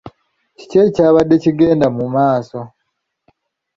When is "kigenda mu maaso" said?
1.43-2.59